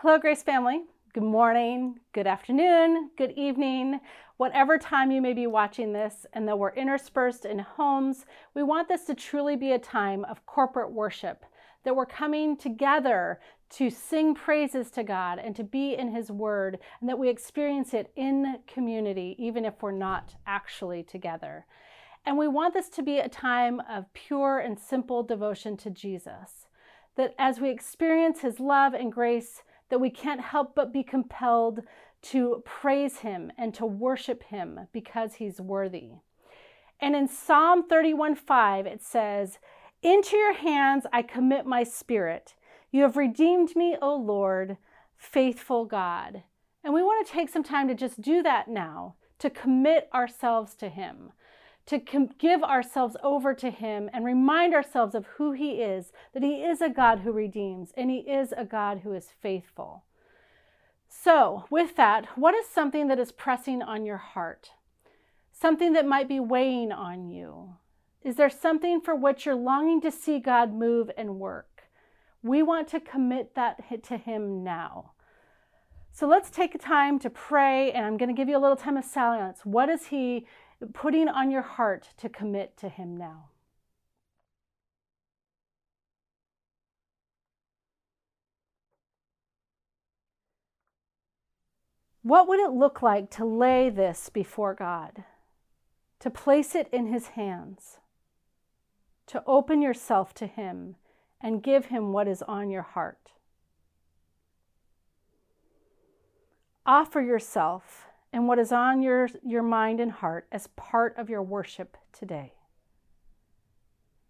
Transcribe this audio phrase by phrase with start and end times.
[0.00, 0.82] Hello, Grace family.
[1.14, 3.98] Good morning, good afternoon, good evening,
[4.36, 6.26] whatever time you may be watching this.
[6.34, 10.44] And though we're interspersed in homes, we want this to truly be a time of
[10.44, 11.46] corporate worship,
[11.84, 13.40] that we're coming together
[13.70, 17.94] to sing praises to God and to be in His Word, and that we experience
[17.94, 21.64] it in community, even if we're not actually together.
[22.26, 26.66] And we want this to be a time of pure and simple devotion to Jesus.
[27.16, 31.80] That as we experience His love and grace, that we can't help but be compelled
[32.22, 36.12] to praise him and to worship him because he's worthy.
[37.00, 39.58] And in Psalm 31:5 it says,
[40.02, 42.54] "Into your hands I commit my spirit.
[42.90, 44.78] You have redeemed me, O Lord,
[45.16, 46.42] faithful God."
[46.82, 50.74] And we want to take some time to just do that now, to commit ourselves
[50.76, 51.32] to him
[51.86, 51.98] to
[52.38, 56.80] give ourselves over to Him and remind ourselves of who He is, that He is
[56.80, 60.04] a God who redeems and He is a God who is faithful.
[61.08, 64.72] So, with that, what is something that is pressing on your heart?
[65.52, 67.76] Something that might be weighing on you?
[68.22, 71.84] Is there something for which you're longing to see God move and work?
[72.42, 75.12] We want to commit that to Him now.
[76.12, 78.76] So let's take a time to pray, and I'm going to give you a little
[78.76, 79.60] time of silence.
[79.64, 80.46] What is He
[80.92, 83.50] putting on your heart to commit to Him now.
[92.22, 95.22] What would it look like to lay this before God?
[96.18, 97.98] To place it in His hands?
[99.28, 100.96] To open yourself to Him
[101.40, 103.30] and give Him what is on your heart?
[106.84, 111.42] Offer yourself and what is on your, your mind and heart as part of your
[111.42, 112.52] worship today.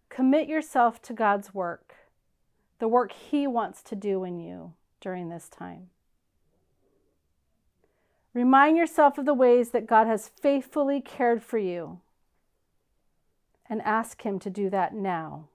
[0.08, 1.94] Commit yourself to God's work,
[2.78, 5.88] the work He wants to do in you during this time.
[8.32, 12.00] Remind yourself of the ways that God has faithfully cared for you
[13.68, 15.48] and ask Him to do that now.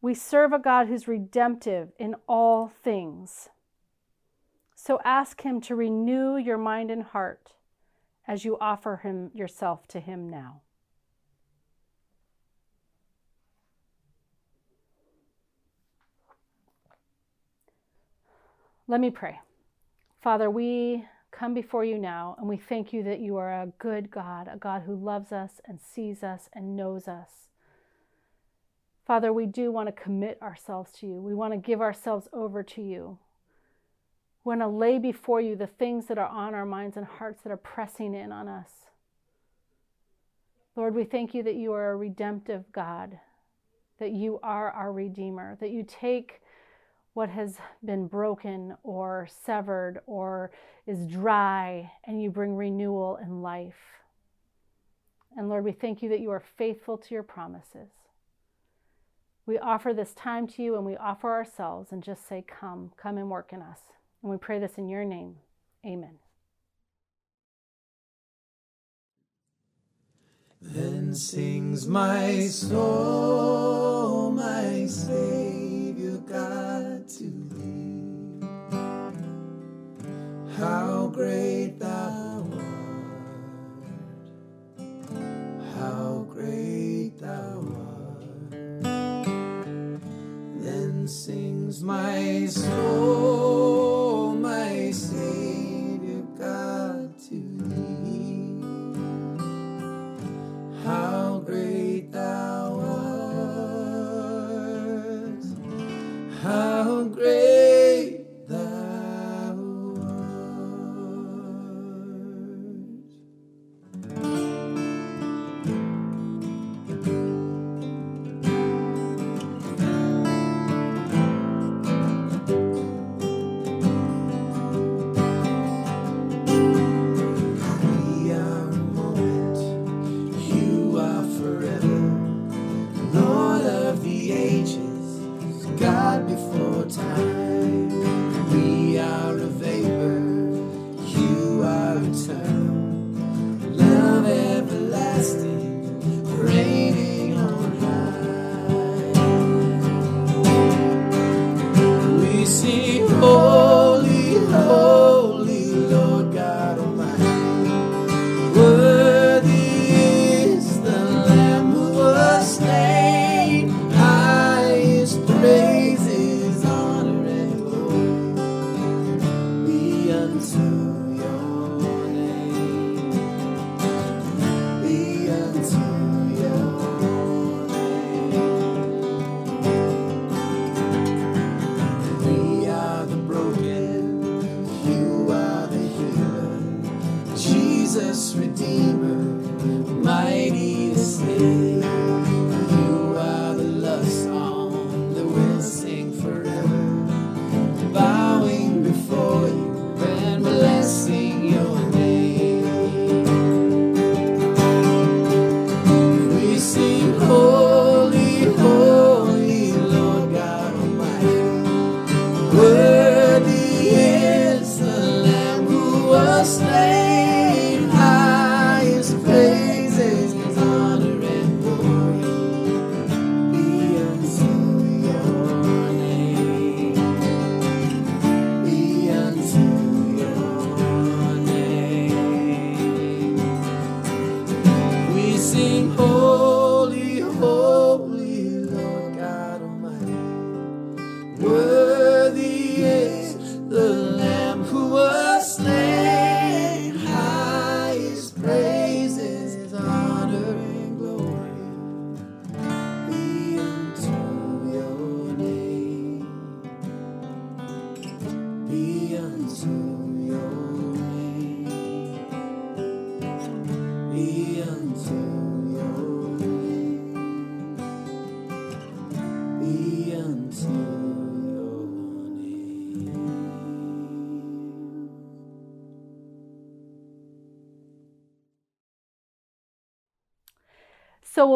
[0.00, 3.48] We serve a God who's redemptive in all things.
[4.86, 7.54] So ask Him to renew your mind and heart
[8.28, 10.60] as you offer Him yourself to Him now.
[18.86, 19.40] Let me pray.
[20.20, 24.08] Father, we come before you now and we thank you that you are a good
[24.08, 27.48] God, a God who loves us and sees us and knows us.
[29.04, 31.20] Father, we do want to commit ourselves to you.
[31.20, 33.18] We want to give ourselves over to you.
[34.46, 37.42] We want to lay before you the things that are on our minds and hearts
[37.42, 38.70] that are pressing in on us.
[40.76, 43.18] Lord, we thank you that you are a redemptive God,
[43.98, 46.42] that you are our Redeemer, that you take
[47.14, 50.52] what has been broken or severed or
[50.86, 53.98] is dry and you bring renewal and life.
[55.36, 57.90] And Lord, we thank you that you are faithful to your promises.
[59.44, 63.18] We offer this time to you and we offer ourselves and just say, Come, come
[63.18, 63.80] and work in us.
[64.26, 65.36] And we pray this in your name.
[65.86, 66.18] Amen.
[70.60, 78.40] Then sings my soul, my Savior God to thee.
[80.58, 82.64] How great thou art!
[85.76, 88.82] How great thou art!
[90.60, 93.35] Then sings my soul.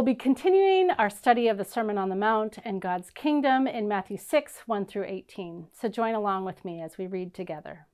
[0.00, 3.86] We'll be continuing our study of the Sermon on the Mount and God's kingdom in
[3.86, 5.66] Matthew 6, 1 through 18.
[5.78, 7.86] So join along with me as we read together.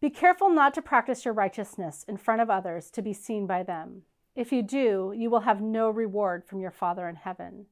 [0.00, 3.62] Be careful not to practice your righteousness in front of others to be seen by
[3.62, 4.04] them.
[4.34, 7.66] If you do, you will have no reward from your Father in heaven.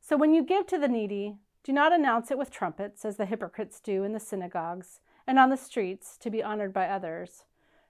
[0.00, 3.26] So when you give to the needy, do not announce it with trumpets, as the
[3.26, 7.46] hypocrites do in the synagogues and on the streets to be honored by others.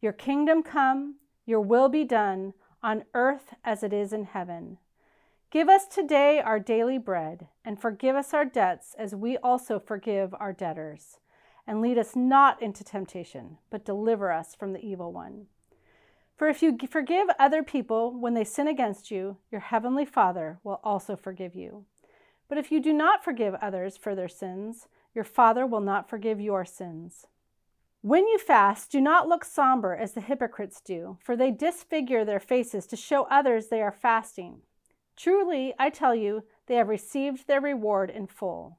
[0.00, 1.16] Your kingdom come,
[1.46, 4.78] your will be done, on earth as it is in heaven.
[5.50, 10.34] Give us today our daily bread, and forgive us our debts as we also forgive
[10.38, 11.18] our debtors
[11.68, 15.46] and lead us not into temptation, but deliver us from the evil one.
[16.34, 20.80] For if you forgive other people when they sin against you, your heavenly Father will
[20.82, 21.84] also forgive you.
[22.48, 26.40] But if you do not forgive others for their sins, your Father will not forgive
[26.40, 27.26] your sins.
[28.00, 32.40] When you fast, do not look somber as the hypocrites do, for they disfigure their
[32.40, 34.62] faces to show others they are fasting.
[35.16, 38.78] Truly, I tell you, they have received their reward in full.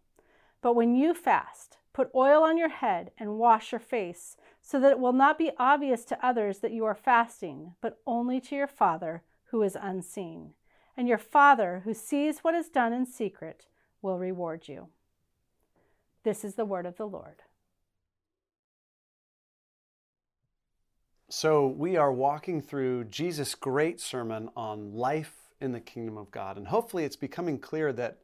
[0.62, 4.92] But when you fast, Put oil on your head and wash your face, so that
[4.92, 8.68] it will not be obvious to others that you are fasting, but only to your
[8.68, 10.54] Father who is unseen.
[10.96, 13.68] And your Father who sees what is done in secret
[14.02, 14.88] will reward you.
[16.24, 17.42] This is the word of the Lord.
[21.32, 26.58] So, we are walking through Jesus' great sermon on life in the kingdom of God.
[26.58, 28.18] And hopefully, it's becoming clear that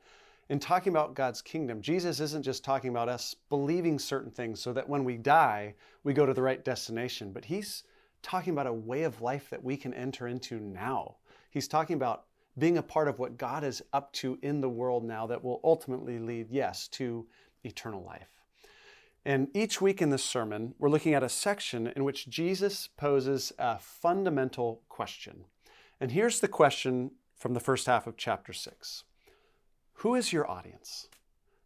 [0.49, 4.73] in talking about God's kingdom, Jesus isn't just talking about us believing certain things so
[4.73, 7.83] that when we die, we go to the right destination, but He's
[8.23, 11.17] talking about a way of life that we can enter into now.
[11.51, 12.23] He's talking about
[12.57, 15.61] being a part of what God is up to in the world now that will
[15.63, 17.27] ultimately lead, yes, to
[17.63, 18.34] eternal life.
[19.25, 23.51] And each week in this sermon, we're looking at a section in which Jesus poses
[23.57, 25.45] a fundamental question.
[25.99, 29.03] And here's the question from the first half of chapter 6
[29.99, 31.07] who is your audience?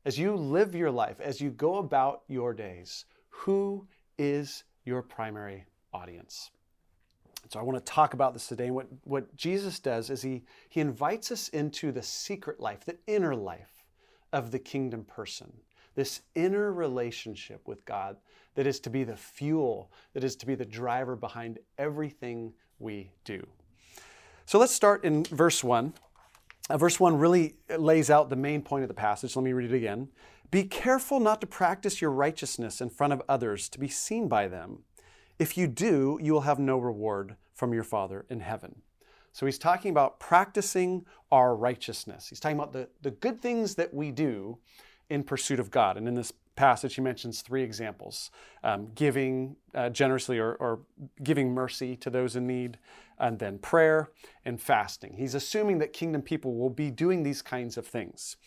[0.06, 3.88] As you live your life, as you go about your days, who
[4.18, 6.52] is your primary audience?
[7.50, 8.68] So I want to talk about this today.
[8.68, 12.98] And what, what Jesus does is he, he invites us into the secret life, the
[13.08, 13.86] inner life
[14.32, 15.52] of the kingdom person,
[16.00, 18.16] this inner relationship with God
[18.56, 23.12] that is to be the fuel, that is to be the driver behind everything we
[23.26, 23.46] do.
[24.46, 25.94] So let's start in verse 1.
[26.70, 29.36] Uh, verse 1 really lays out the main point of the passage.
[29.36, 30.08] Let me read it again.
[30.52, 34.48] Be careful not to practice your righteousness in front of others to be seen by
[34.48, 34.84] them.
[35.38, 38.84] If you do, you will have no reward from your Father in heaven.
[39.34, 42.30] So he's talking about practicing our righteousness.
[42.30, 44.60] He's talking about the, the good things that we do
[45.10, 45.98] in pursuit of God.
[45.98, 48.32] And in this passage, he mentions three examples
[48.64, 50.82] um, giving uh, generously or, or
[51.24, 52.78] giving mercy to those in need,
[53.18, 54.12] and then prayer
[54.46, 55.16] and fasting.
[55.18, 58.38] He's assuming that kingdom people will be doing these kinds of things.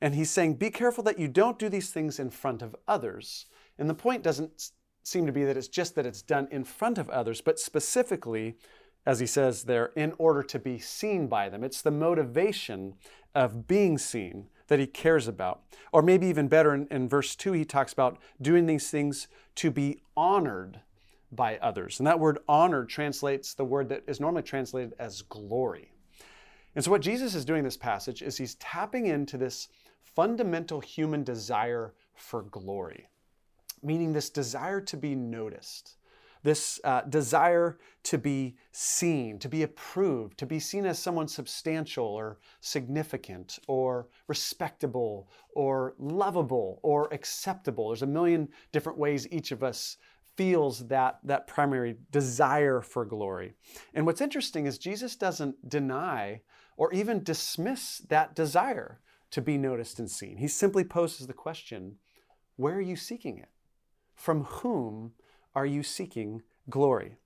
[0.00, 3.46] And he's saying, be careful that you don't do these things in front of others.
[3.78, 4.70] And the point doesn't
[5.02, 8.56] seem to be that it's just that it's done in front of others, but specifically,
[9.06, 11.64] as he says there, in order to be seen by them.
[11.64, 12.94] It's the motivation
[13.34, 15.62] of being seen that he cares about.
[15.92, 19.70] Or maybe even better, in, in verse 2, he talks about doing these things to
[19.70, 20.80] be honored
[21.32, 21.98] by others.
[21.98, 25.92] And that word honored translates the word that is normally translated as glory.
[26.76, 29.68] And so, what Jesus is doing in this passage is he's tapping into this
[30.02, 33.08] fundamental human desire for glory,
[33.82, 35.96] meaning this desire to be noticed,
[36.42, 42.06] this uh, desire to be seen, to be approved, to be seen as someone substantial
[42.06, 47.88] or significant or respectable or lovable or acceptable.
[47.88, 49.96] There's a million different ways each of us
[50.36, 53.52] feels that, that primary desire for glory.
[53.92, 56.40] And what's interesting is Jesus doesn't deny
[56.76, 59.00] or even dismiss that desire
[59.32, 60.38] to be noticed and seen.
[60.38, 61.96] He simply poses the question
[62.56, 63.48] where are you seeking it?
[64.14, 65.12] From whom
[65.54, 67.16] are you seeking glory?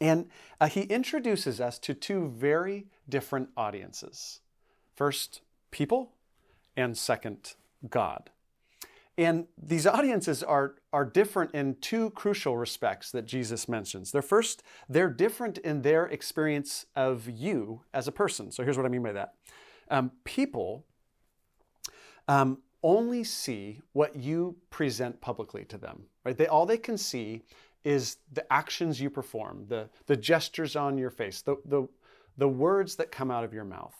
[0.00, 0.28] And
[0.60, 4.40] uh, he introduces us to two very different audiences
[4.94, 6.12] first, people,
[6.76, 7.54] and second,
[7.90, 8.30] God.
[9.18, 14.12] And these audiences are, are different in two crucial respects that Jesus mentions.
[14.12, 18.52] They're first, they're different in their experience of you as a person.
[18.52, 19.34] So here's what I mean by that.
[19.90, 20.84] Um, people
[22.28, 26.38] um, only see what you present publicly to them, right?
[26.38, 27.42] They, all they can see
[27.84, 31.88] is the actions you perform, the, the gestures on your face, the, the,
[32.36, 33.96] the words that come out of your mouth.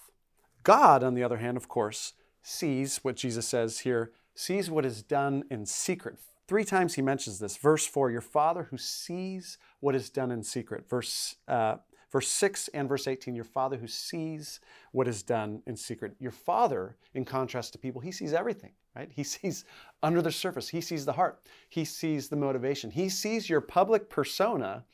[0.63, 2.13] God, on the other hand, of course,
[2.43, 6.19] sees what Jesus says here sees what is done in secret.
[6.47, 7.57] Three times he mentions this.
[7.57, 10.89] Verse 4, your Father who sees what is done in secret.
[10.89, 11.77] Verse, uh,
[12.11, 14.61] verse 6 and verse 18, your Father who sees
[14.93, 16.15] what is done in secret.
[16.19, 19.11] Your Father, in contrast to people, he sees everything, right?
[19.15, 19.65] He sees
[20.03, 24.09] under the surface, he sees the heart, he sees the motivation, he sees your public
[24.09, 24.85] persona,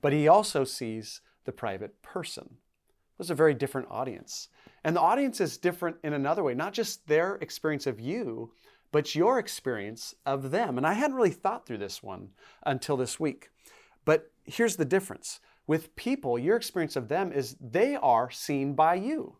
[0.00, 2.56] but he also sees the private person.
[3.18, 4.48] Those are a very different audience.
[4.84, 8.52] And the audience is different in another way, not just their experience of you,
[8.92, 10.76] but your experience of them.
[10.76, 12.30] And I hadn't really thought through this one
[12.64, 13.50] until this week.
[14.04, 18.94] But here's the difference with people, your experience of them is they are seen by
[18.94, 19.36] you,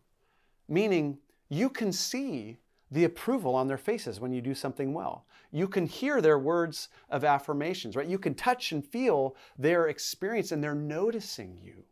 [0.67, 1.19] meaning
[1.49, 2.57] you can see
[2.91, 5.25] the approval on their faces when you do something well.
[5.51, 8.07] You can hear their words of affirmations, right?
[8.07, 11.83] You can touch and feel their experience and they're noticing you.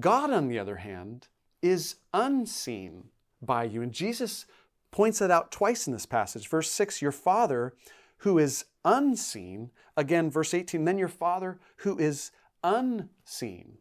[0.00, 1.28] God, on the other hand,
[1.60, 3.04] is unseen
[3.40, 3.82] by you.
[3.82, 4.46] And Jesus
[4.90, 6.48] points that out twice in this passage.
[6.48, 7.74] Verse 6, your Father
[8.18, 9.70] who is unseen.
[9.96, 12.30] Again, verse 18, then your Father who is
[12.62, 13.78] unseen.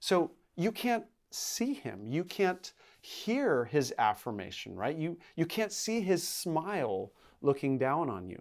[0.00, 2.06] So you can't see him.
[2.06, 4.96] You can't hear his affirmation, right?
[4.96, 7.12] You, you can't see his smile
[7.42, 8.40] looking down on you.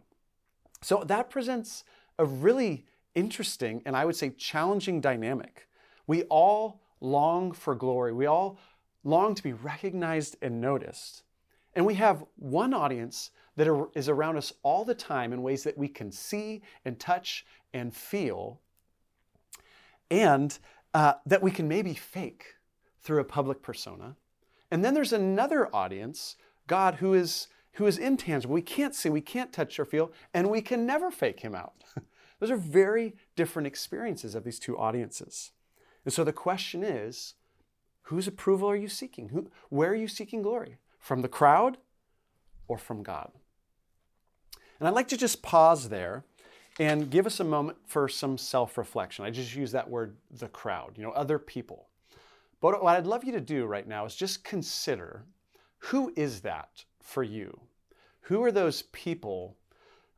[0.81, 1.83] So that presents
[2.19, 2.85] a really
[3.15, 5.67] interesting and I would say challenging dynamic.
[6.07, 8.13] We all long for glory.
[8.13, 8.57] We all
[9.03, 11.23] long to be recognized and noticed.
[11.75, 15.77] And we have one audience that is around us all the time in ways that
[15.77, 18.61] we can see and touch and feel,
[20.13, 20.59] and
[20.93, 22.53] uh, that we can maybe fake
[23.01, 24.15] through a public persona.
[24.69, 26.35] And then there's another audience,
[26.67, 28.53] God, who is, who is intangible.
[28.53, 31.83] We can't see, we can't touch or feel, and we can never fake him out.
[32.39, 35.51] Those are very different experiences of these two audiences.
[36.05, 37.33] And so the question is
[38.03, 39.29] whose approval are you seeking?
[39.29, 40.77] Who, where are you seeking glory?
[40.99, 41.77] From the crowd
[42.67, 43.31] or from God?
[44.79, 46.23] And I'd like to just pause there
[46.79, 49.25] and give us a moment for some self reflection.
[49.25, 51.87] I just use that word, the crowd, you know, other people.
[52.61, 55.25] But what I'd love you to do right now is just consider
[55.77, 57.59] who is that for you?
[58.21, 59.57] Who are those people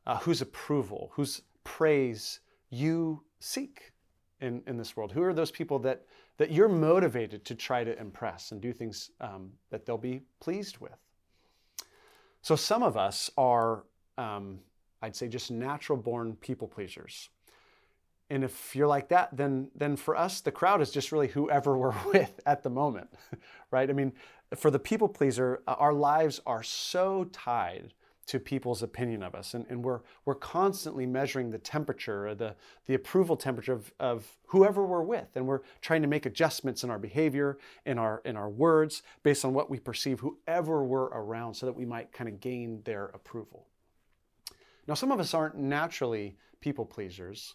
[0.06, 2.38] uh, whose approval, whose praise
[2.70, 3.92] you seek
[4.40, 5.10] in, in this world?
[5.12, 6.06] Who are those people that
[6.38, 10.78] that you're motivated to try to impress and do things um, that they'll be pleased
[10.78, 10.96] with.
[12.42, 13.84] So some of us are,
[14.18, 14.60] um,
[15.06, 17.30] I'd say, just natural born people pleasers.
[18.28, 21.78] And if you're like that, then then for us, the crowd is just really whoever
[21.82, 23.08] we're with at the moment,
[23.70, 23.88] right?
[23.88, 24.12] I mean,
[24.56, 27.94] for the people pleaser, uh, our lives are so tied
[28.26, 29.54] to people's opinion of us.
[29.54, 34.84] And, and we're, we're constantly measuring the temperature, the, the approval temperature of, of whoever
[34.84, 35.36] we're with.
[35.36, 39.44] And we're trying to make adjustments in our behavior, in our, in our words, based
[39.44, 43.06] on what we perceive whoever we're around so that we might kind of gain their
[43.14, 43.68] approval.
[44.86, 47.54] Now, some of us aren't naturally people pleasers,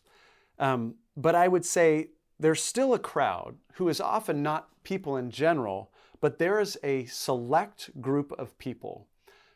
[0.59, 2.09] um, but I would say
[2.39, 7.05] there's still a crowd who is often not people in general, but there is a
[7.05, 9.07] select group of people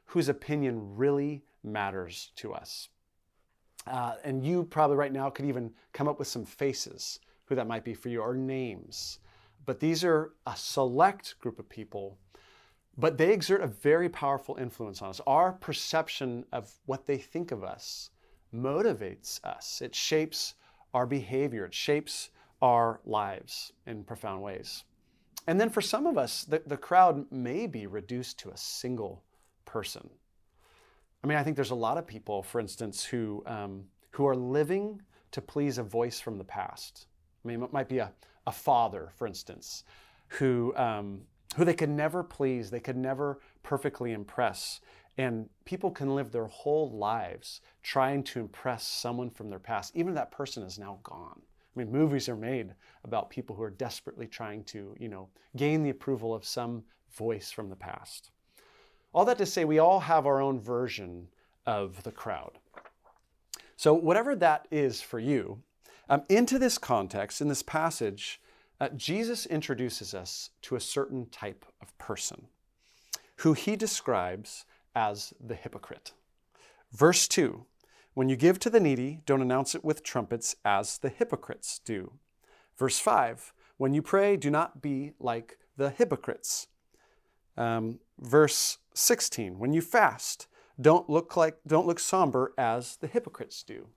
[0.06, 2.90] whose opinion really matters to us.
[3.88, 7.68] Uh, and you probably right now could even come up with some faces who that
[7.68, 9.20] might be for you or names.
[9.66, 12.18] But these are a select group of people,
[12.98, 15.22] but they exert a very powerful influence on us.
[15.28, 18.10] Our perception of what they think of us
[18.54, 20.56] motivates us, it shapes
[20.94, 22.30] our behavior, it shapes
[22.62, 24.86] our lives in profound ways.
[25.48, 29.24] And then for some of us, the, the crowd may be reduced to a single
[29.66, 30.10] person.
[31.24, 34.36] I mean, I think there's a lot of people, for instance, who, um, who are
[34.36, 37.08] living to please a voice from the past.
[37.44, 38.12] I mean, it might be a,
[38.48, 39.84] a father, for instance,
[40.30, 41.22] who, um,
[41.56, 44.82] who they could never please, they could never perfectly impress.
[45.18, 50.10] And people can live their whole lives trying to impress someone from their past, even
[50.10, 51.42] if that person is now gone.
[51.42, 55.84] I mean, movies are made about people who are desperately trying to, you know, gain
[55.84, 58.32] the approval of some voice from the past.
[59.14, 61.28] All that to say, we all have our own version
[61.66, 62.60] of the crowd.
[63.78, 65.62] So, whatever that is for you,
[66.10, 68.42] um, into this context, in this passage,
[68.80, 72.48] uh, Jesus introduces us to a certain type of person
[73.38, 76.14] who he describes as the hypocrite.
[76.92, 77.66] Verse 2
[78.14, 82.14] When you give to the needy, don't announce it with trumpets as the hypocrites do.
[82.78, 86.68] Verse 5 When you pray, do not be like the hypocrites.
[87.58, 90.48] Um, verse 16 When you fast,
[90.80, 93.88] don't look like don't look somber as the hypocrites do.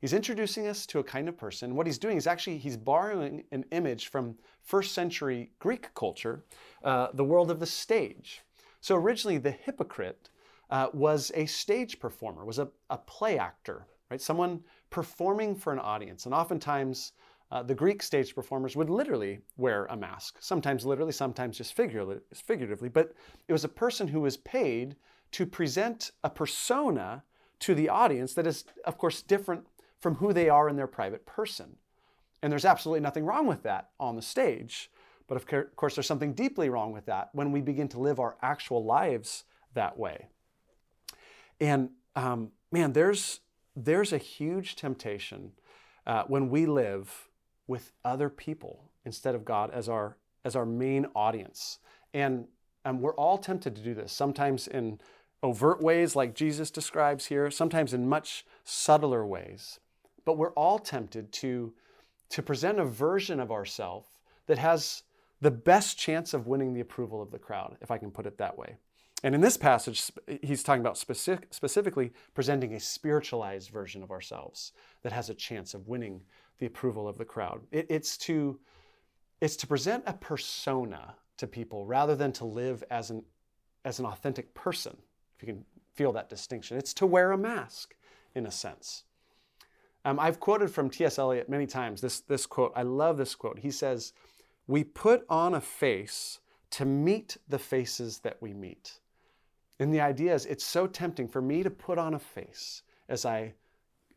[0.00, 1.74] He's introducing us to a kind of person.
[1.74, 6.44] What he's doing is actually he's borrowing an image from first century Greek culture,
[6.82, 8.40] uh, the world of the stage.
[8.80, 10.30] So originally, the hypocrite
[10.70, 14.20] uh, was a stage performer, was a, a, play actor, right?
[14.20, 16.24] Someone performing for an audience.
[16.24, 17.12] And oftentimes,
[17.50, 22.88] uh, the Greek stage performers would literally wear a mask, sometimes literally, sometimes just figuratively.
[22.88, 23.12] But
[23.48, 24.96] it was a person who was paid
[25.32, 27.24] to present a persona
[27.58, 29.66] to the audience that is, of course, different
[30.00, 31.76] from who they are in their private person.
[32.42, 34.90] And there's absolutely nothing wrong with that on the stage.
[35.28, 38.36] But of course, there's something deeply wrong with that when we begin to live our
[38.42, 40.26] actual lives that way.
[41.60, 43.40] And um, man, there's
[43.76, 45.52] there's a huge temptation
[46.06, 47.28] uh, when we live
[47.68, 51.78] with other people instead of God as our as our main audience.
[52.12, 52.46] And
[52.84, 54.12] um, we're all tempted to do this.
[54.12, 55.00] Sometimes in
[55.42, 57.50] overt ways, like Jesus describes here.
[57.50, 59.78] Sometimes in much subtler ways.
[60.30, 61.72] But we're all tempted to
[62.28, 64.06] to present a version of ourselves
[64.46, 65.02] that has
[65.40, 68.38] the best chance of winning the approval of the crowd, if I can put it
[68.38, 68.76] that way.
[69.24, 70.08] And in this passage,
[70.40, 74.70] he's talking about specific, specifically presenting a spiritualized version of ourselves
[75.02, 76.20] that has a chance of winning
[76.60, 77.62] the approval of the crowd.
[77.72, 78.60] It, it's, to,
[79.40, 83.24] it's to present a persona to people rather than to live as an,
[83.84, 84.96] as an authentic person,
[85.34, 86.76] if you can feel that distinction.
[86.78, 87.96] It's to wear a mask,
[88.36, 89.02] in a sense.
[90.04, 91.18] Um, I've quoted from T.S.
[91.18, 92.72] Eliot many times this, this quote.
[92.74, 93.58] I love this quote.
[93.58, 94.12] He says,
[94.66, 99.00] We put on a face to meet the faces that we meet.
[99.78, 103.24] And the idea is it's so tempting for me to put on a face as
[103.24, 103.54] I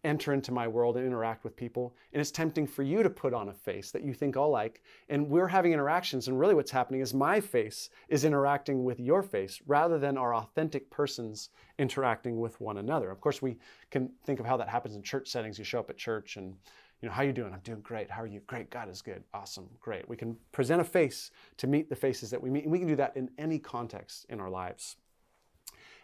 [0.04, 1.96] enter into my world and interact with people.
[2.12, 4.82] And it's tempting for you to put on a face that you think I'll like.
[5.10, 6.28] And we're having interactions.
[6.28, 10.36] And really, what's happening is my face is interacting with your face rather than our
[10.36, 13.10] authentic persons interacting with one another.
[13.10, 13.58] Of course, we
[13.92, 15.58] can think of how that happens in church settings.
[15.58, 16.56] You show up at church and
[17.02, 17.54] you know, how you doing?
[17.54, 18.10] I'm doing great.
[18.10, 18.40] How are you?
[18.48, 18.70] Great.
[18.70, 19.24] God is good.
[19.34, 19.68] Awesome.
[19.82, 20.08] Great.
[20.08, 22.64] We can present a face to meet the faces that we meet.
[22.64, 24.96] And we can do that in any context in our lives.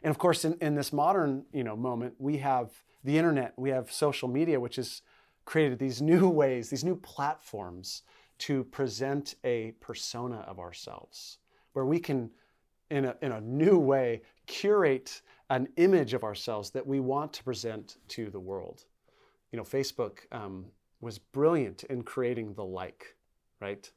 [0.04, 2.72] And of course, in, in this modern, you know, moment, we have
[3.04, 5.02] the internet, we have social media, which has
[5.46, 8.04] created these new ways, these new platforms
[8.40, 11.40] to present a persona of ourselves,
[11.74, 12.30] where we can,
[12.90, 17.44] in a, in a new way, curate an image of ourselves that we want to
[17.44, 18.86] present to the world.
[19.52, 20.66] You know, Facebook um,
[21.02, 23.16] was brilliant in creating the like,
[23.60, 23.92] right?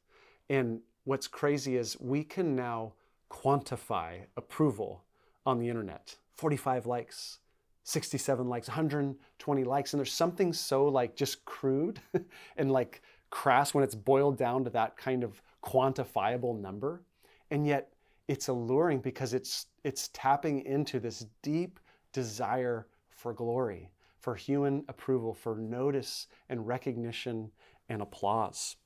[0.49, 2.93] And what's crazy is we can now
[3.29, 5.03] quantify approval
[5.45, 7.39] on the internet 45 likes,
[7.83, 9.93] 67 likes, 120 likes.
[9.93, 11.99] And there's something so like just crude
[12.57, 17.03] and like crass when it's boiled down to that kind of quantifiable number.
[17.51, 17.93] And yet
[18.27, 21.79] it's alluring because it's it's tapping into this deep
[22.13, 27.51] desire for glory, for human approval, for notice and recognition
[27.89, 28.77] and applause.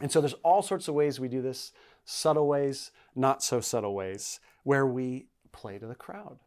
[0.00, 1.72] And so there's all sorts of ways we do this,
[2.04, 6.38] subtle ways, not so subtle ways, where we play to the crowd.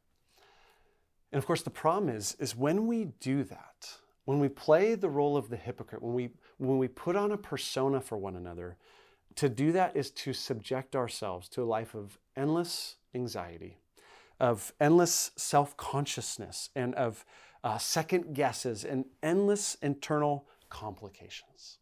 [1.31, 5.09] And of course, the problem is, is when we do that, when we play the
[5.09, 8.77] role of the hypocrite, when we, when we put on a persona for one another,
[9.35, 13.77] to do that is to subject ourselves to a life of endless anxiety,
[14.39, 17.25] of endless self consciousness, and of
[17.63, 21.77] uh, second guesses and endless internal complications.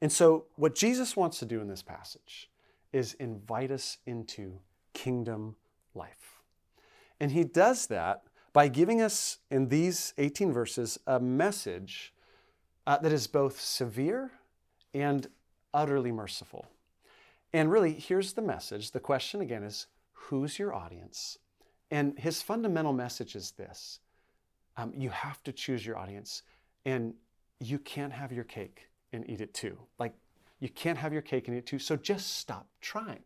[0.00, 2.50] And so, what Jesus wants to do in this passage
[2.92, 4.60] is invite us into
[4.94, 5.56] kingdom
[5.98, 6.42] life.
[7.20, 12.14] And he does that by giving us in these 18 verses a message
[12.86, 14.30] uh, that is both severe
[14.94, 15.26] and
[15.74, 16.66] utterly merciful.
[17.52, 18.92] And really, here's the message.
[18.92, 21.38] The question again is who's your audience?
[21.90, 24.00] And his fundamental message is this
[24.76, 26.42] um, you have to choose your audience.
[26.86, 27.14] And
[27.60, 29.76] you can't have your cake and eat it too.
[29.98, 30.14] Like,
[30.60, 33.22] you can't have your cake and eat it too, so just stop trying.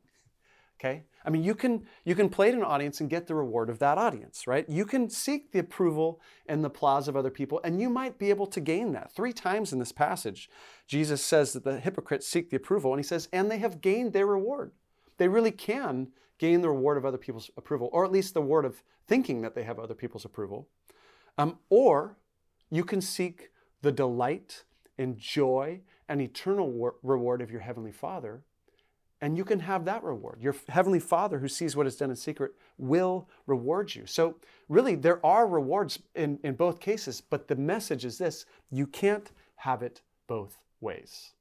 [0.83, 1.05] Okay?
[1.25, 3.79] I mean, you can you can play to an audience and get the reward of
[3.79, 4.69] that audience, right?
[4.69, 8.31] You can seek the approval and the applause of other people, and you might be
[8.31, 9.13] able to gain that.
[9.13, 10.51] Three times in this passage,
[10.89, 14.13] Jesus says that the hypocrites seek the approval, and he says, and they have gained
[14.13, 14.73] their reward.
[15.19, 18.65] They really can gain the reward of other people's approval, or at least the word
[18.65, 20.69] of thinking that they have other people's approval.
[21.39, 22.17] Um, or
[22.71, 23.51] you can seek
[23.83, 24.65] the delight
[24.99, 28.43] and joy and eternal reward of your Heavenly Father
[29.23, 30.43] and you can have that reward.
[30.43, 34.05] Your heavenly Father, who sees what is done in secret, will reward you.
[34.05, 34.37] So,
[34.69, 39.31] really, there are rewards in, in both cases, but the message is this you can't
[39.55, 41.35] have it both ways.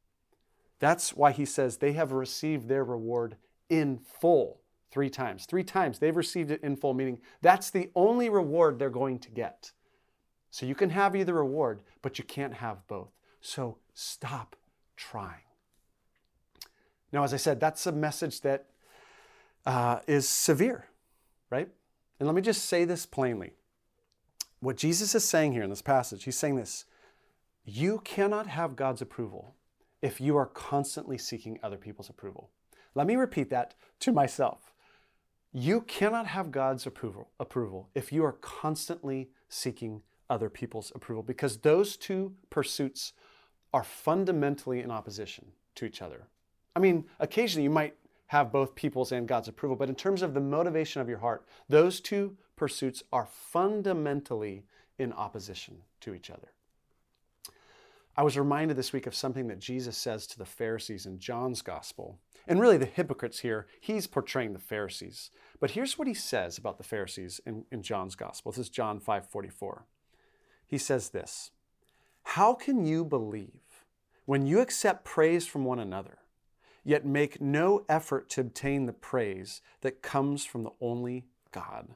[0.79, 3.35] That's why he says they have received their reward
[3.67, 5.47] in full three times.
[5.47, 9.31] Three times they've received it in full, meaning that's the only reward they're going to
[9.31, 9.71] get.
[10.51, 13.09] So, you can have either reward, but you can't have both.
[13.41, 14.55] So, stop
[14.95, 15.50] trying.
[17.11, 18.67] Now, as I said, that's a message that
[19.65, 20.85] uh, is severe,
[21.49, 21.69] right?
[22.19, 23.53] And let me just say this plainly.
[24.59, 26.85] What Jesus is saying here in this passage, he's saying this
[27.63, 29.55] you cannot have God's approval
[30.01, 32.49] if you are constantly seeking other people's approval.
[32.95, 34.73] Let me repeat that to myself.
[35.53, 41.57] You cannot have God's approval, approval if you are constantly seeking other people's approval because
[41.57, 43.13] those two pursuits
[43.73, 46.27] are fundamentally in opposition to each other.
[46.75, 47.95] I mean, occasionally you might
[48.27, 51.45] have both people's and God's approval, but in terms of the motivation of your heart,
[51.67, 54.63] those two pursuits are fundamentally
[54.97, 56.53] in opposition to each other.
[58.15, 61.61] I was reminded this week of something that Jesus says to the Pharisees in John's
[61.61, 62.19] gospel.
[62.47, 65.31] And really, the hypocrites here, he's portraying the Pharisees.
[65.59, 68.51] But here's what he says about the Pharisees in, in John's gospel.
[68.51, 69.85] This is John 5 44.
[70.67, 71.51] He says this
[72.23, 73.85] How can you believe
[74.25, 76.17] when you accept praise from one another?
[76.83, 81.89] Yet make no effort to obtain the praise that comes from the only God.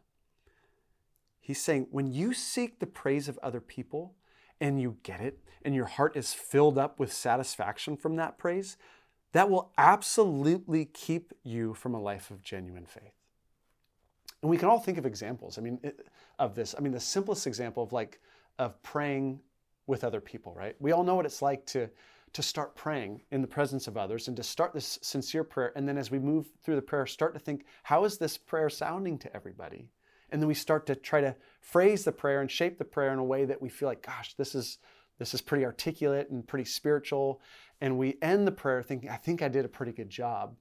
[1.39, 4.15] He's saying, when you seek the praise of other people
[4.59, 8.77] and you get it, and your heart is filled up with satisfaction from that praise,
[9.31, 13.15] that will absolutely keep you from a life of genuine faith.
[14.41, 15.57] And we can all think of examples.
[15.57, 15.79] I mean,
[16.37, 16.75] of this.
[16.77, 18.21] I mean, the simplest example of like
[18.59, 19.39] of praying
[19.87, 20.75] with other people, right?
[20.79, 21.89] We all know what it's like to
[22.35, 25.71] to start praying in the presence of others and to start this sincere prayer.
[25.73, 28.69] And then as we move through the prayer, start to think, how is this prayer
[28.69, 29.87] sounding to everybody?
[30.29, 33.19] And then we start to try to phrase the prayer and shape the prayer in
[33.19, 34.79] a way that we feel like, gosh, this is
[35.17, 37.39] this is pretty articulate and pretty spiritual.
[37.79, 40.57] And we end the prayer thinking, I think I did a pretty good job.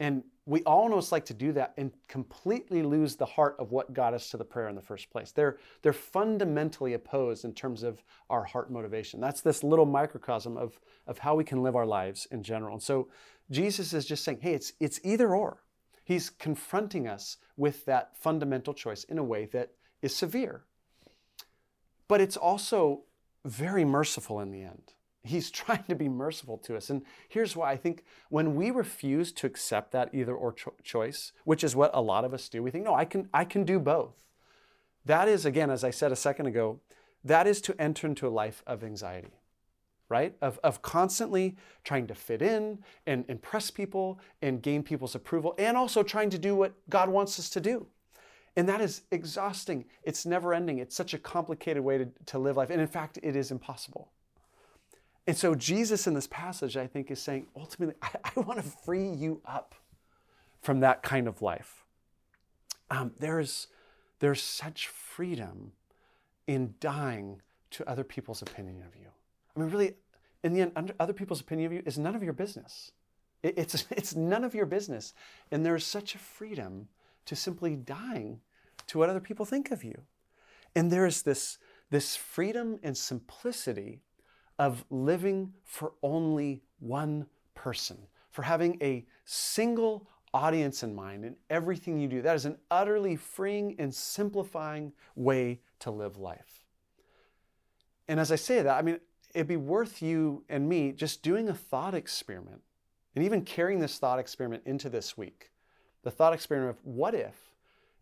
[0.00, 4.14] And we almost like to do that and completely lose the heart of what got
[4.14, 5.30] us to the prayer in the first place.
[5.30, 9.20] They're, they're fundamentally opposed in terms of our heart motivation.
[9.20, 12.72] That's this little microcosm of, of how we can live our lives in general.
[12.72, 13.08] And so
[13.50, 15.62] Jesus is just saying, hey, it's, it's either or.
[16.02, 20.64] He's confronting us with that fundamental choice in a way that is severe.
[22.08, 23.02] But it's also
[23.44, 24.94] very merciful in the end.
[25.22, 26.90] He's trying to be merciful to us.
[26.90, 31.32] And here's why I think when we refuse to accept that either or cho- choice,
[31.44, 33.64] which is what a lot of us do, we think, no, I can, I can
[33.64, 34.24] do both.
[35.04, 36.80] That is, again, as I said a second ago,
[37.24, 39.32] that is to enter into a life of anxiety,
[40.08, 40.34] right?
[40.40, 45.76] Of, of constantly trying to fit in and impress people and gain people's approval, and
[45.76, 47.86] also trying to do what God wants us to do.
[48.56, 49.84] And that is exhausting.
[50.02, 50.78] It's never ending.
[50.78, 52.70] It's such a complicated way to, to live life.
[52.70, 54.10] And in fact, it is impossible.
[55.26, 58.68] And so Jesus in this passage, I think, is saying, ultimately, I, I want to
[58.68, 59.74] free you up
[60.62, 61.84] from that kind of life.
[62.90, 63.68] Um, there's,
[64.18, 65.72] there's such freedom
[66.46, 67.40] in dying
[67.72, 69.06] to other people's opinion of you.
[69.54, 69.94] I mean, really,
[70.42, 72.92] in the end, other people's opinion of you is none of your business.
[73.42, 75.14] It, it's, it's none of your business.
[75.50, 76.88] And there's such a freedom
[77.26, 78.40] to simply dying
[78.88, 80.02] to what other people think of you.
[80.74, 81.58] And there's this,
[81.90, 84.00] this freedom and simplicity
[84.60, 87.96] of living for only one person,
[88.30, 92.20] for having a single audience in mind in everything you do.
[92.20, 96.66] That is an utterly freeing and simplifying way to live life.
[98.06, 99.00] And as I say that, I mean,
[99.34, 102.60] it'd be worth you and me just doing a thought experiment
[103.16, 105.52] and even carrying this thought experiment into this week.
[106.02, 107.54] The thought experiment of what if,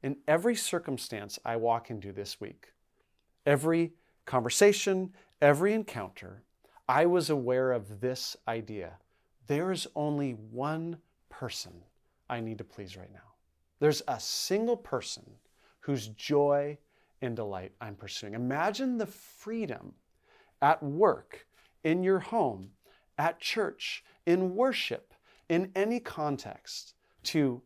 [0.03, 2.73] in every circumstance I walk into this week,
[3.47, 3.93] every
[4.27, 6.43] conversation, every encounter,
[6.89, 8.95] I was aware of this idea.
[9.47, 10.99] There is only one
[11.29, 11.73] person
[12.31, 13.35] I need to please right now.
[13.79, 15.25] There's a single person
[15.81, 16.79] whose joy
[17.21, 18.35] and delight I'm pursuing.
[18.35, 19.93] Imagine the freedom
[20.63, 21.47] at work
[21.85, 22.71] in your home,
[23.19, 25.13] at church, in worship,
[25.49, 27.63] in any context, to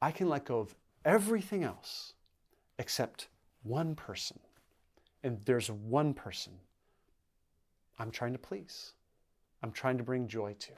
[0.00, 2.14] I can let go of everything else
[2.78, 3.28] except
[3.62, 4.38] one person.
[5.22, 6.54] And there's one person
[7.98, 8.92] I'm trying to please,
[9.62, 10.72] I'm trying to bring joy to.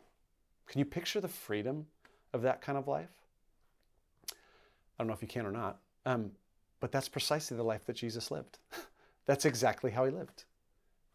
[0.67, 1.87] Can you picture the freedom
[2.33, 3.11] of that kind of life?
[4.31, 4.35] I
[4.99, 6.31] don't know if you can or not, um,
[6.81, 8.59] but that's precisely the life that Jesus lived.
[9.27, 10.45] that's exactly how he lived.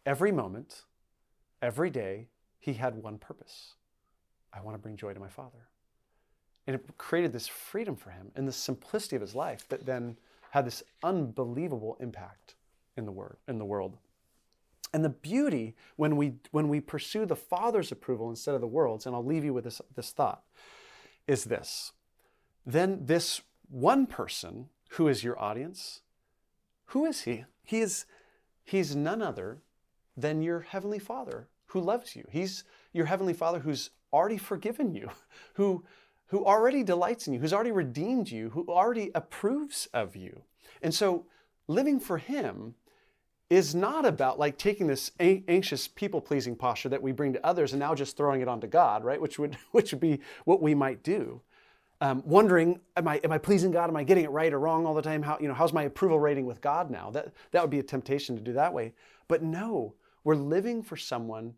[0.05, 0.83] Every moment,
[1.61, 2.27] every day,
[2.59, 3.73] he had one purpose
[4.51, 5.67] I want to bring joy to my Father.
[6.67, 10.17] And it created this freedom for him and the simplicity of his life that then
[10.51, 12.55] had this unbelievable impact
[12.97, 13.13] in the,
[13.47, 13.97] in the world.
[14.93, 19.05] And the beauty when we, when we pursue the Father's approval instead of the world's,
[19.05, 20.43] and I'll leave you with this, this thought,
[21.27, 21.93] is this.
[22.65, 26.01] Then this one person who is your audience,
[26.85, 27.45] who is he?
[27.63, 28.05] He is
[28.63, 29.61] he's none other
[30.17, 32.25] than your heavenly Father who loves you.
[32.31, 35.09] He's your heavenly Father who's already forgiven you,
[35.53, 35.83] who
[36.27, 40.43] who already delights in you, who's already redeemed you, who already approves of you.
[40.81, 41.25] And so
[41.67, 42.75] living for him
[43.49, 47.79] is not about like taking this anxious people-pleasing posture that we bring to others and
[47.79, 49.19] now just throwing it onto God, right?
[49.19, 51.41] Which would which would be what we might do.
[52.01, 53.89] Um, wondering, am I am I pleasing God?
[53.89, 55.21] Am I getting it right or wrong all the time?
[55.23, 57.09] How you know how's my approval rating with God now?
[57.11, 58.93] That that would be a temptation to do that way.
[59.27, 61.55] But no, we're living for someone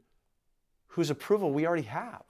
[0.88, 2.24] whose approval we already have,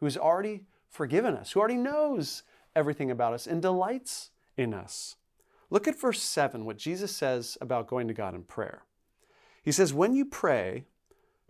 [0.00, 2.42] who's already forgiven us, who already knows
[2.74, 5.16] everything about us and delights in us.
[5.70, 8.82] Look at verse 7, what Jesus says about going to God in prayer.
[9.66, 10.84] He says, When you pray,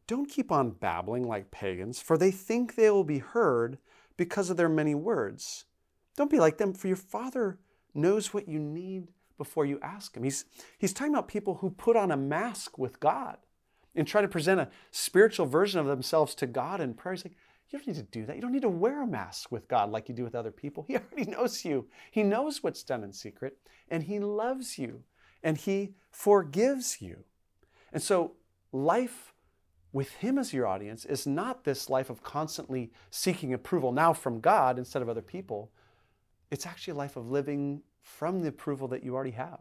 [0.07, 3.77] don't keep on babbling like pagans, for they think they will be heard
[4.17, 5.67] because of their many words.
[6.17, 7.59] Don't be like them, for your Father
[7.93, 10.23] knows what you need before you ask Him.
[10.23, 10.47] He's,
[10.79, 13.37] he's talking about people who put on a mask with God
[13.95, 17.17] and try to present a spiritual version of themselves to God in prayer.
[17.17, 17.37] He's like,
[17.69, 18.37] you don't need to do that.
[18.37, 20.87] You don't need to wear a mask with God like you do with other people.
[20.89, 21.87] He already knows you.
[22.11, 23.59] He knows what's done in secret,
[23.91, 25.03] and He loves you,
[25.43, 27.25] and He forgives you.
[27.97, 28.33] And so,
[28.73, 29.33] life
[29.91, 34.41] with Him as your audience is not this life of constantly seeking approval now from
[34.41, 35.71] God instead of other people.
[36.51, 39.61] It's actually a life of living from the approval that you already have,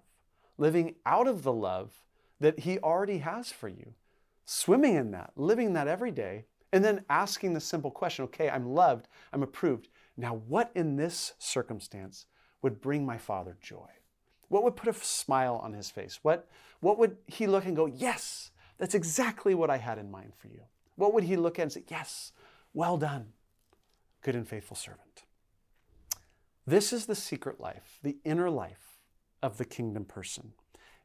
[0.58, 2.04] living out of the love
[2.42, 3.94] that He already has for you,
[4.44, 6.44] swimming in that, living that every day,
[6.74, 9.88] and then asking the simple question okay, I'm loved, I'm approved.
[10.18, 12.26] Now, what in this circumstance
[12.62, 13.88] would bring my Father joy?
[14.50, 16.20] What would put a smile on his face?
[16.22, 16.48] What,
[16.80, 20.48] what would he look and go, Yes, that's exactly what I had in mind for
[20.48, 20.62] you?
[20.96, 22.32] What would he look at and say, Yes,
[22.74, 23.34] well done,
[24.22, 25.24] good and faithful servant?
[26.68, 29.00] This is the secret life, the inner life
[29.44, 30.54] of the kingdom person.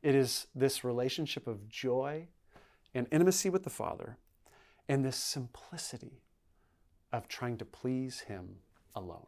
[0.03, 2.29] It is this relationship of joy
[2.94, 4.16] and intimacy with the Father
[4.88, 6.22] and this simplicity
[7.12, 8.57] of trying to please Him
[8.94, 9.26] alone.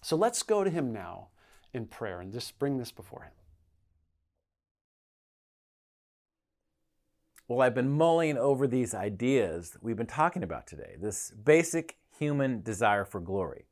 [0.00, 1.28] So let's go to Him now
[1.72, 3.32] in prayer and just bring this before Him.
[7.48, 11.96] Well, I've been mulling over these ideas that we've been talking about today, this basic
[12.18, 13.64] human desire for glory.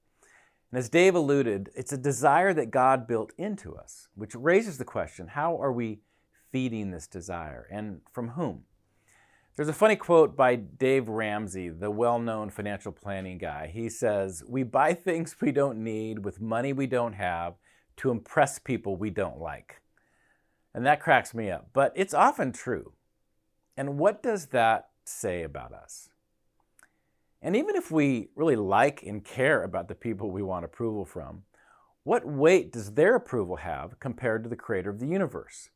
[0.70, 4.84] And as Dave alluded, it's a desire that God built into us, which raises the
[4.84, 6.00] question how are we
[6.50, 8.64] feeding this desire and from whom?
[9.56, 13.70] There's a funny quote by Dave Ramsey, the well known financial planning guy.
[13.72, 17.54] He says, We buy things we don't need with money we don't have
[17.98, 19.80] to impress people we don't like.
[20.74, 22.92] And that cracks me up, but it's often true.
[23.76, 26.10] And what does that say about us?
[27.42, 31.44] And even if we really like and care about the people we want approval from,
[32.02, 35.70] what weight does their approval have compared to the creator of the universe,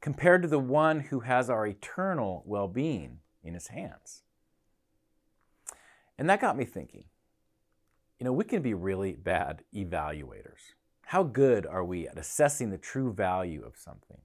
[0.00, 4.22] compared to the one who has our eternal well being in his hands?
[6.18, 7.04] And that got me thinking.
[8.18, 10.74] You know, we can be really bad evaluators.
[11.10, 14.18] How good are we at assessing the true value of something?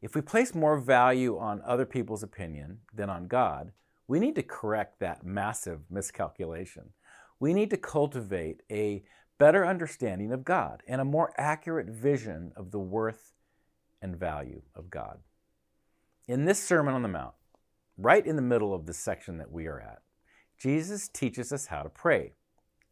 [0.00, 3.72] If we place more value on other people's opinion than on God,
[4.06, 6.90] we need to correct that massive miscalculation.
[7.40, 9.02] We need to cultivate a
[9.38, 13.32] better understanding of God and a more accurate vision of the worth
[14.00, 15.18] and value of God.
[16.28, 17.34] In this Sermon on the Mount,
[17.98, 20.02] right in the middle of the section that we are at,
[20.56, 22.34] Jesus teaches us how to pray,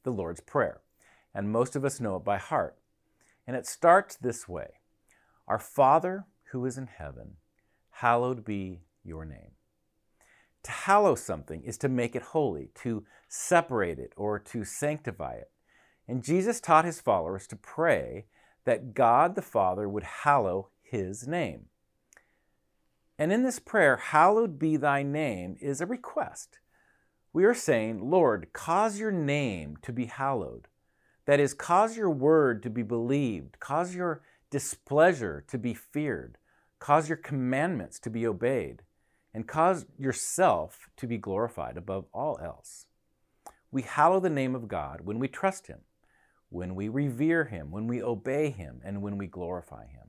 [0.02, 0.80] the Lord's Prayer,
[1.32, 2.74] and most of us know it by heart.
[3.48, 4.74] And it starts this way
[5.48, 7.38] Our Father who is in heaven,
[7.90, 9.52] hallowed be your name.
[10.64, 15.50] To hallow something is to make it holy, to separate it, or to sanctify it.
[16.06, 18.26] And Jesus taught his followers to pray
[18.64, 21.66] that God the Father would hallow his name.
[23.18, 26.58] And in this prayer, hallowed be thy name, is a request.
[27.32, 30.68] We are saying, Lord, cause your name to be hallowed.
[31.28, 36.38] That is, cause your word to be believed, cause your displeasure to be feared,
[36.78, 38.80] cause your commandments to be obeyed,
[39.34, 42.86] and cause yourself to be glorified above all else.
[43.70, 45.80] We hallow the name of God when we trust Him,
[46.48, 50.08] when we revere Him, when we obey Him, and when we glorify Him.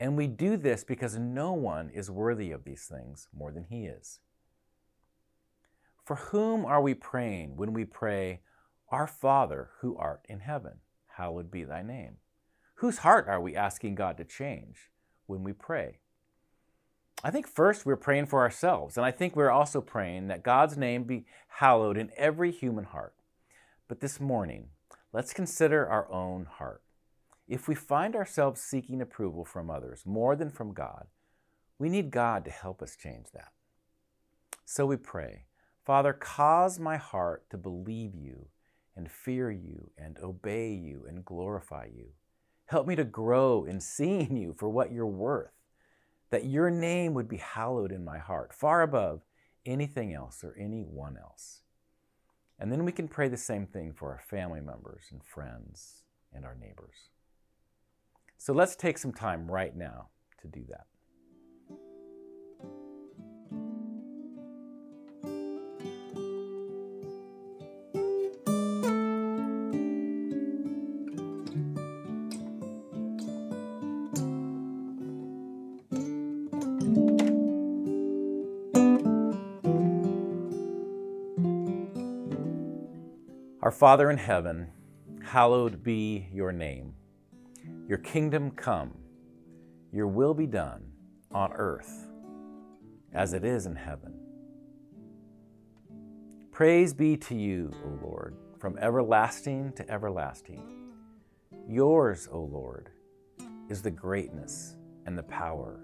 [0.00, 3.84] And we do this because no one is worthy of these things more than He
[3.84, 4.20] is.
[6.06, 8.40] For whom are we praying when we pray,
[8.92, 10.80] Our Father who art in heaven,
[11.16, 12.18] hallowed be thy name?
[12.74, 14.90] Whose heart are we asking God to change
[15.24, 16.00] when we pray?
[17.24, 20.76] I think first we're praying for ourselves, and I think we're also praying that God's
[20.76, 23.14] name be hallowed in every human heart.
[23.88, 24.68] But this morning,
[25.10, 26.82] let's consider our own heart.
[27.48, 31.06] If we find ourselves seeking approval from others more than from God,
[31.78, 33.52] we need God to help us change that.
[34.66, 35.44] So we pray,
[35.82, 38.48] Father, cause my heart to believe you
[38.96, 42.06] and fear you and obey you and glorify you.
[42.66, 45.52] Help me to grow in seeing you for what you're worth
[46.30, 49.20] that your name would be hallowed in my heart, far above
[49.66, 51.60] anything else or anyone else.
[52.58, 56.02] And then we can pray the same thing for our family members and friends
[56.32, 57.10] and our neighbors.
[58.38, 60.08] So let's take some time right now
[60.40, 60.86] to do that.
[83.82, 84.68] Father in heaven,
[85.24, 86.94] hallowed be your name.
[87.88, 88.94] Your kingdom come,
[89.90, 90.84] your will be done
[91.32, 92.08] on earth
[93.12, 94.14] as it is in heaven.
[96.52, 100.62] Praise be to you, O Lord, from everlasting to everlasting.
[101.68, 102.90] Yours, O Lord,
[103.68, 105.80] is the greatness and the power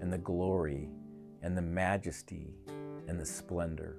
[0.00, 0.90] and the glory
[1.42, 2.56] and the majesty
[3.06, 3.98] and the splendor.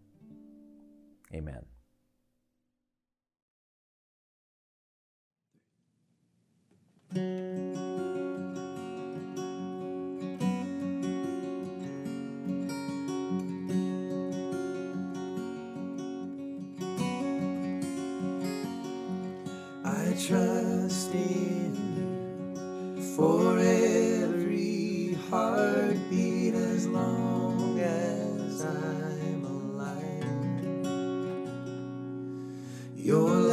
[1.33, 1.65] Amen.
[19.83, 21.75] I trust in
[22.97, 29.00] you for every heartbeat as long as I'm
[33.03, 33.50] Your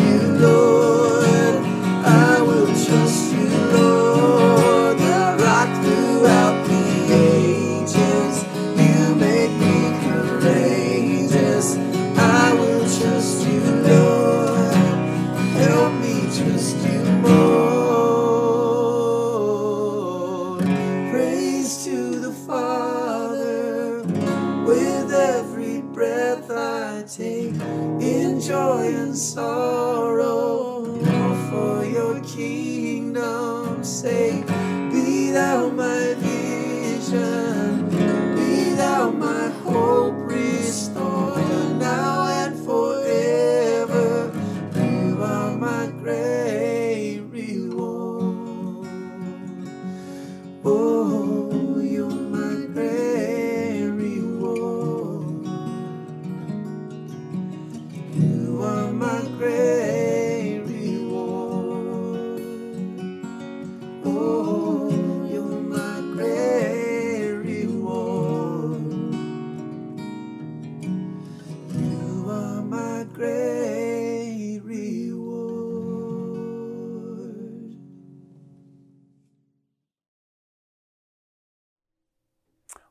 [0.00, 0.29] you,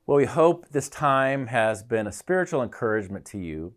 [0.10, 3.76] Well, we hope this time has been a spiritual encouragement to you.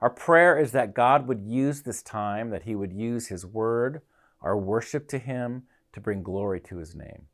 [0.00, 4.00] Our prayer is that God would use this time, that He would use His word,
[4.40, 7.26] our worship to Him, to bring glory to His name.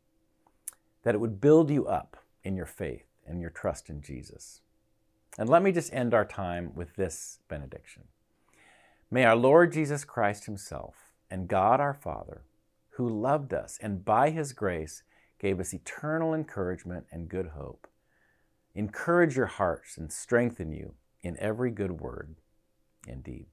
[1.05, 4.63] That it would build you up in your faith and your trust in Jesus.
[5.39, 8.09] And let me just end our time with this benediction.
[9.13, 10.97] May our Lord Jesus Christ Himself
[11.31, 12.43] and God our Father,
[12.95, 15.05] who loved us and by His grace
[15.39, 17.87] gave us eternal encouragement and good hope,
[18.75, 22.37] encourage your hearts and strengthen you in every good word
[23.07, 23.47] and deed.